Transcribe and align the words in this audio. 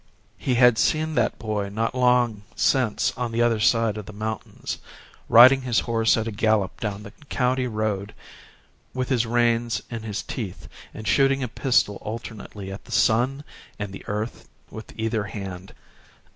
He 0.39 0.55
had 0.55 0.79
seen 0.79 1.13
that 1.13 1.37
boy 1.37 1.69
not 1.69 1.93
long 1.93 2.41
since 2.55 3.13
on 3.15 3.31
the 3.31 3.43
other 3.43 3.59
side 3.59 3.97
of 3.99 4.07
the 4.07 4.11
mountains, 4.13 4.79
riding 5.29 5.61
his 5.61 5.81
horse 5.81 6.17
at 6.17 6.27
a 6.27 6.31
gallop 6.31 6.79
down 6.79 7.03
the 7.03 7.11
county 7.29 7.67
road 7.67 8.15
with 8.95 9.09
his 9.09 9.27
reins 9.27 9.83
in 9.91 10.01
his 10.01 10.23
teeth, 10.23 10.67
and 10.91 11.07
shooting 11.07 11.43
a 11.43 11.47
pistol 11.47 11.97
alternately 12.01 12.71
at 12.71 12.85
the 12.85 12.91
sun 12.91 13.43
and 13.77 13.93
the 13.93 14.03
earth 14.07 14.49
with 14.71 14.91
either 14.97 15.25
hand. 15.25 15.71